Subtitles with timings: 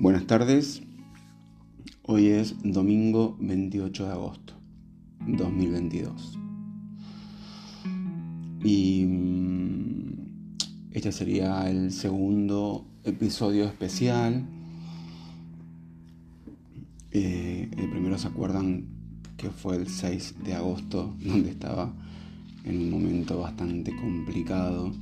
[0.00, 0.80] Buenas tardes,
[2.04, 4.54] hoy es domingo 28 de agosto
[5.26, 6.38] 2022
[8.62, 10.12] y mm,
[10.92, 14.46] este sería el segundo episodio especial.
[17.10, 18.86] Eh, el primero se acuerdan
[19.36, 21.92] que fue el 6 de agosto donde estaba
[22.62, 24.92] en un momento bastante complicado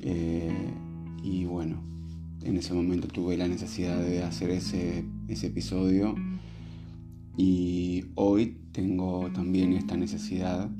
[0.00, 0.72] eh,
[1.22, 1.99] y bueno
[2.42, 6.14] en ese momento tuve la necesidad de hacer ese, episodio
[7.36, 10.70] y hoy tengo también esta necesidad,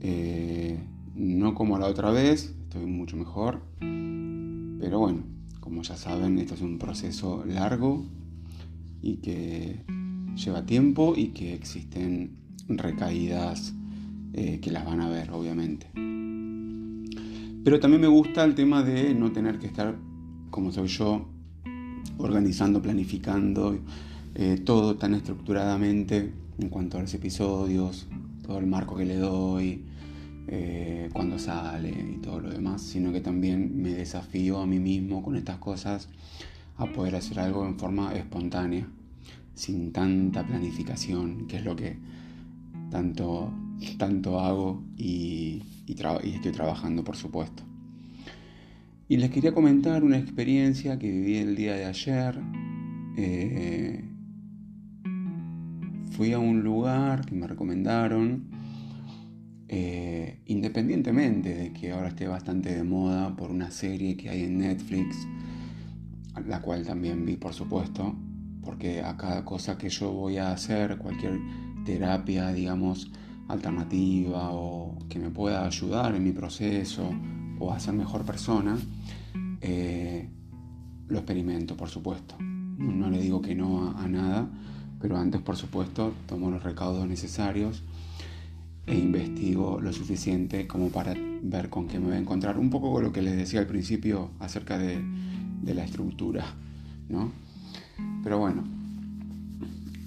[0.00, 0.78] eh,
[1.14, 5.24] no como la otra vez, estoy mucho mejor, pero bueno,
[5.60, 8.04] como ya saben, esto es un proceso largo
[9.00, 9.84] y que
[10.34, 12.36] lleva tiempo y que existen
[12.68, 13.74] recaídas
[14.32, 15.88] eh, que las van a ver, obviamente.
[17.64, 19.96] Pero también me gusta el tema de no tener que estar
[20.52, 21.26] como soy yo,
[22.18, 23.78] organizando, planificando
[24.34, 28.06] eh, todo tan estructuradamente en cuanto a los episodios,
[28.46, 29.82] todo el marco que le doy,
[30.46, 35.22] eh, cuando sale y todo lo demás, sino que también me desafío a mí mismo
[35.22, 36.08] con estas cosas
[36.76, 38.86] a poder hacer algo en forma espontánea,
[39.54, 41.96] sin tanta planificación, que es lo que
[42.90, 43.50] tanto,
[43.96, 45.96] tanto hago y, y
[46.34, 47.71] estoy trabajando, por supuesto.
[49.08, 52.38] Y les quería comentar una experiencia que viví el día de ayer.
[53.16, 54.04] Eh,
[56.12, 58.44] fui a un lugar que me recomendaron,
[59.68, 64.58] eh, independientemente de que ahora esté bastante de moda por una serie que hay en
[64.58, 65.26] Netflix,
[66.46, 68.14] la cual también vi por supuesto,
[68.62, 71.38] porque a cada cosa que yo voy a hacer, cualquier
[71.84, 73.10] terapia, digamos,
[73.48, 77.12] alternativa o que me pueda ayudar en mi proceso
[77.62, 78.76] o a ser mejor persona,
[79.60, 80.28] eh,
[81.08, 82.34] lo experimento, por supuesto.
[82.40, 84.48] No, le digo que no a, nada,
[85.00, 87.84] pero antes, por supuesto, tomo los recaudos necesarios
[88.86, 92.58] e investigo lo suficiente como para ver con qué me voy a encontrar.
[92.58, 95.00] Un poco con lo que les decía al principio acerca de,
[95.64, 96.44] la estructura,
[97.08, 97.30] ¿no?
[98.24, 98.64] Pero bueno,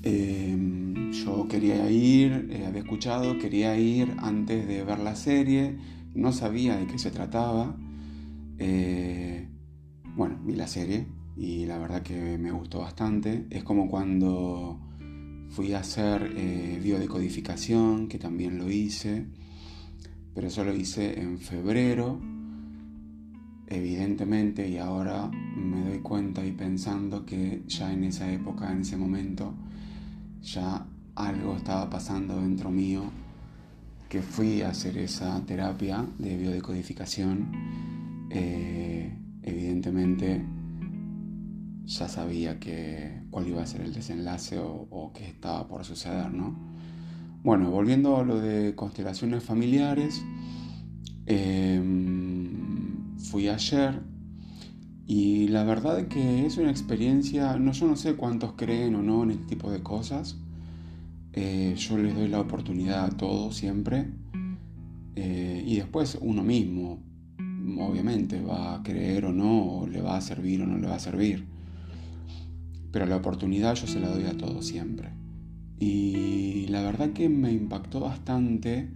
[0.04, 5.78] em, yo quería ir, eh, había escuchado, quería ir antes de ver la serie,
[6.16, 7.76] no sabía de qué se trataba.
[8.58, 9.48] Eh,
[10.16, 13.46] bueno, vi la serie y la verdad que me gustó bastante.
[13.50, 14.80] Es como cuando
[15.50, 19.28] fui a hacer eh, biodecodificación, que también lo hice,
[20.34, 22.20] pero eso lo hice en febrero,
[23.68, 28.98] evidentemente, y ahora me doy cuenta y pensando que ya en esa época, en ese
[28.98, 29.54] momento,
[30.42, 33.04] ya algo estaba pasando dentro mío
[34.10, 37.52] que fui a hacer esa terapia de biodecodificación,
[38.30, 40.44] eh, evidentemente
[41.86, 46.56] ya sabía que, cuál iba a ser el desenlace o, qué estaba por suceder, ¿no?
[47.44, 50.24] Bueno, volviendo a lo de constelaciones familiares,
[51.28, 54.02] em, fui ayer
[55.06, 59.04] y la verdad es que es una experiencia, no, yo no sé cuántos creen o
[59.04, 60.38] no en este tipo de cosas,
[61.38, 64.08] eh, yo les doy la oportunidad a todos siempre.
[65.18, 67.04] Eh, y después uno mismo,
[67.78, 71.00] obviamente, va a creer o no, le va a servir o no le va a
[71.00, 71.46] servir.
[72.92, 75.10] Pero la oportunidad yo se la doy a todos siempre.
[75.78, 78.90] Y la verdad que me impactó bastante.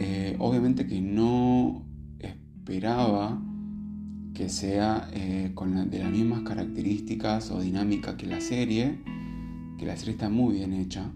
[0.00, 1.84] Eh, obviamente que no
[2.18, 3.42] esperaba
[4.32, 5.10] que sea
[5.54, 8.98] con de las mismas características o dinámica que la serie,
[9.78, 11.10] que la serie está muy bien hecha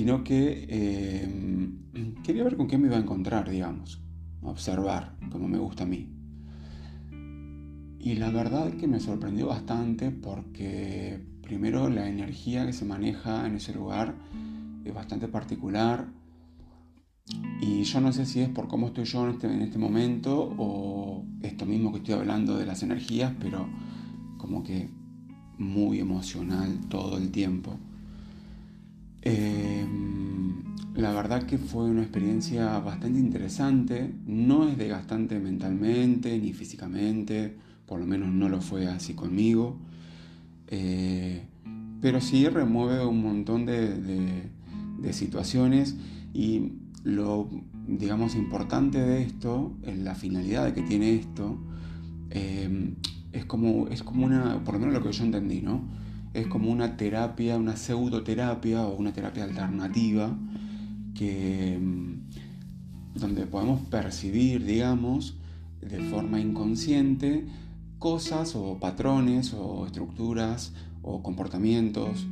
[0.00, 4.00] sino que em, quería ver con qué me iba a encontrar, digamos,
[4.40, 6.08] observar, como me gusta a mí.
[7.98, 13.56] Y la verdad que me sorprendió bastante porque primero la energía que se maneja en
[13.56, 14.14] ese lugar
[14.86, 16.08] es bastante particular
[17.60, 21.26] y yo no sé si es por cómo estoy yo en este, este momento o
[21.42, 23.68] esto mismo que estoy hablando de las energías, pero
[24.38, 24.88] como que
[25.58, 27.78] muy emocional todo el tiempo.
[29.22, 29.69] Em,
[31.00, 37.56] la verdad que fue una experiencia bastante interesante, no es desgastante mentalmente ni físicamente,
[37.86, 39.78] por lo menos no lo fue así conmigo,
[40.68, 41.42] eh,
[42.00, 44.50] pero sí remueve un montón de,
[45.12, 45.96] situaciones
[46.34, 47.48] y lo,
[47.88, 51.58] digamos, importante de esto, la finalidad que tiene esto,
[52.30, 52.96] em,
[53.32, 55.82] es, como, es como una, por lo menos lo que yo entendí, ¿no?
[56.34, 60.36] es como una terapia, una pseudoterapia o una terapia alternativa
[61.14, 65.36] que, mm, donde podemos percibir, digamos,
[65.80, 67.46] de forma inconsciente
[67.98, 70.72] cosas o patrones o estructuras
[71.02, 72.26] o comportamientos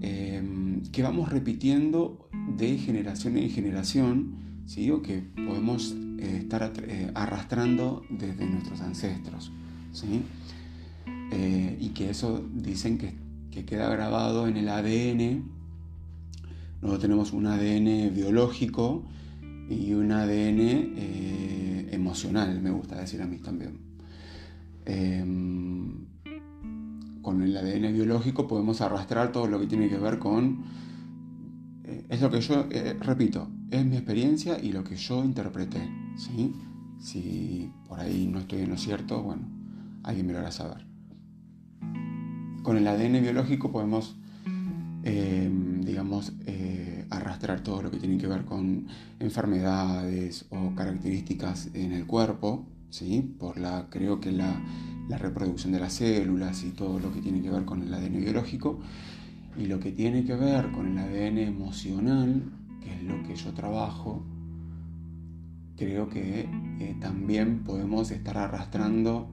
[0.00, 4.36] em, que vamos repitiendo de generación en generación,
[4.66, 4.90] ¿sí?
[4.90, 9.50] o que podemos eh, estar eh, arrastrando desde nuestros ancestros.
[9.92, 10.22] ¿sí?
[11.32, 13.14] Eh, y que eso dicen que,
[13.50, 15.44] que, queda grabado en el ADN.
[16.84, 19.04] Nosotros tenemos un ADN biológico
[19.70, 23.78] y un ADN emocional, me gusta decir a mí también.
[24.84, 26.04] Em,
[27.22, 30.62] con el ADN biológico podemos arrastrar todo lo que tiene que ver con...
[31.84, 35.88] Eh, es lo que yo, eh, repito, es mi experiencia y lo que yo interpreté.
[36.18, 36.52] ¿sí?
[37.00, 39.48] Si por ahí no estoy en lo cierto, bueno,
[40.02, 40.86] alguien me lo hará saber.
[42.62, 44.18] Con el ADN biológico podemos,
[45.04, 48.86] em, digamos, eh, arrastrar todo lo que tiene que ver con
[49.20, 53.20] enfermedades o características en el cuerpo, ¿sí?
[53.38, 54.60] Por la, creo que la,
[55.18, 58.80] reproducción de las células y todo lo que tiene que ver con el ADN biológico.
[59.58, 62.42] Y lo que tiene que ver con el ADN emocional,
[62.80, 64.24] que es lo que yo trabajo,
[65.76, 66.48] creo que
[66.80, 69.28] eh, también podemos estar arrastrando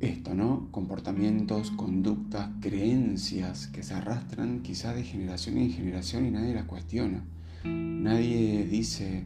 [0.00, 0.68] esto, ¿no?
[0.70, 7.22] Comportamientos, conductas, creencias que se arrastran quizás de generación en generación y nadie las cuestiona.
[7.64, 9.24] Nadie dice,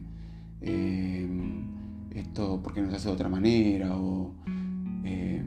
[0.61, 1.27] eh,
[2.15, 4.33] esto porque no se hace de otra manera o
[5.03, 5.43] eh,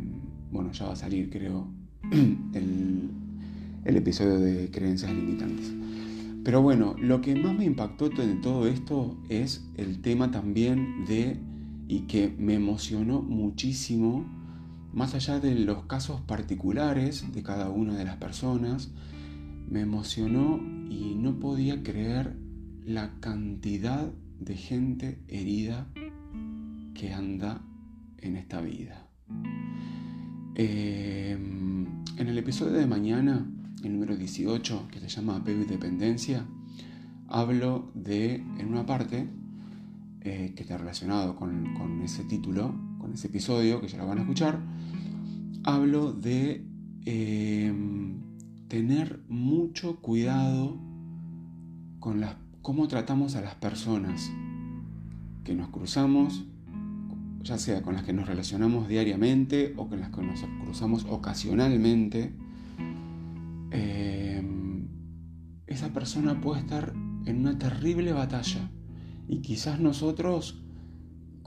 [0.53, 1.67] bueno ya va a salir creo
[2.13, 3.11] el,
[3.85, 5.73] episodio de creencias limitantes
[6.45, 11.39] pero bueno lo que más me impactó de todo esto es el tema también de
[11.89, 14.27] y que me emocionó muchísimo
[14.93, 18.91] más allá de los casos particulares de cada una de las personas
[19.69, 22.37] me emocionó y no podía creer
[22.85, 25.89] la cantidad de gente herida
[26.95, 27.63] que anda
[28.19, 29.07] en esta vida.
[30.55, 31.87] Em,
[32.17, 33.47] en el episodio de mañana,
[33.85, 36.47] el número 18, que se llama Apego y Dependencia,
[37.29, 39.29] hablo de, en una parte,
[40.23, 42.75] eh, que está relacionado con, ese título,
[43.09, 44.61] con ese episodio, que ya lo van a escuchar,
[45.65, 46.63] hablo de
[47.07, 48.21] em,
[48.69, 50.79] tener mucho cuidado
[52.01, 54.31] con las, cómo tratamos a las personas
[55.43, 56.45] que nos cruzamos
[57.43, 62.35] ya sea con las que nos relacionamos diariamente o con las que nos cruzamos ocasionalmente,
[63.71, 64.43] eh,
[65.67, 66.93] esa persona puede estar
[67.25, 68.71] en una terrible batalla
[69.29, 70.61] y quizás nosotros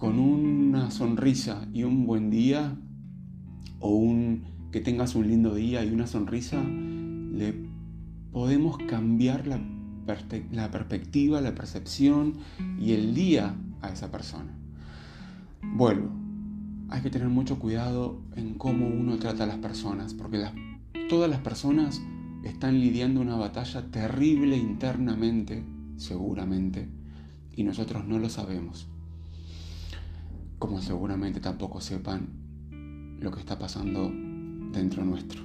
[0.01, 2.75] con una sonrisa y un buen día
[3.80, 7.53] o un que tengas un lindo día y una sonrisa le
[8.31, 9.62] podemos cambiar la,
[10.51, 12.33] la perspectiva, la percepción
[12.80, 14.51] y el día a esa persona.
[15.62, 16.09] Vuelvo.
[16.89, 20.44] Hay que tener mucho cuidado en cómo uno trata a las personas, porque
[21.09, 22.01] todas las personas
[22.44, 25.63] están lidiando una batalla terrible internamente,
[25.98, 26.89] seguramente,
[27.56, 28.90] y nosotros no lo sabemos.
[30.61, 34.11] Como seguramente tampoco sepan lo que está pasando
[34.71, 35.41] dentro nuestro.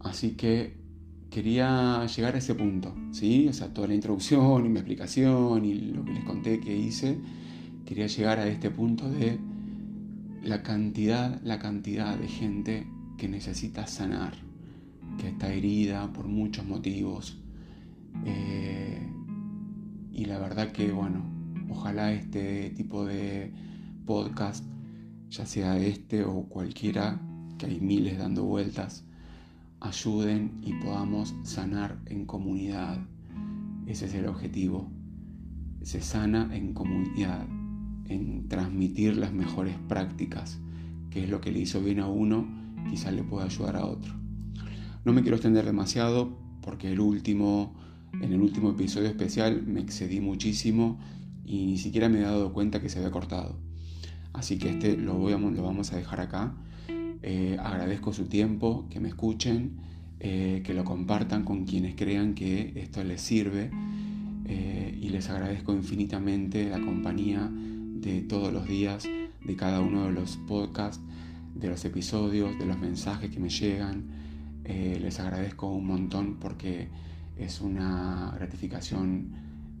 [0.00, 0.76] Así que
[1.30, 3.48] quería llegar a ese punto, ¿sí?
[3.48, 7.18] O sea, toda la introducción y mi explicación y lo que les conté que hice
[7.86, 9.38] quería llegar a este punto de
[10.42, 12.86] la cantidad, la cantidad de gente
[13.16, 14.34] que necesita sanar,
[15.16, 17.38] que está herida por muchos motivos.
[18.26, 19.08] Eh,
[20.12, 21.33] y la verdad que, bueno,
[21.68, 23.52] ojalá este tipo de
[24.06, 24.64] podcast,
[25.30, 27.20] ya sea este o cualquiera,
[27.58, 29.04] que hay miles dando vueltas,
[29.80, 32.98] ayuden y podamos sanar en comunidad.
[33.86, 34.90] Ese es el objetivo.
[35.82, 37.46] Se sana en comunidad
[38.08, 40.58] en transmitir las mejores prácticas,
[41.10, 42.46] que es lo que le hizo bien a uno,
[42.90, 44.12] quizás le pueda ayudar a otro.
[45.04, 47.74] No me quiero extender demasiado porque el último,
[48.20, 50.98] en el último episodio especial me excedí muchísimo
[51.44, 53.58] y ni siquiera me he dado cuenta que se había cortado.
[54.32, 56.54] Así que este lo, voy a, lo vamos a dejar acá.
[57.22, 59.78] Eh, agradezco su tiempo, que me escuchen,
[60.20, 63.70] eh, que lo compartan con quienes crean que esto les sirve
[64.46, 70.12] eh, y les agradezco infinitamente la compañía de todos los días, de cada uno de
[70.12, 71.02] los podcasts,
[71.54, 74.22] de los episodios, de los mensajes que me llegan.
[74.64, 76.88] Les agradezco un montón porque
[77.36, 79.30] es una gratificación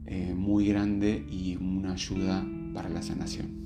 [0.06, 3.63] eh, muy grande y una ayuda para la sanación.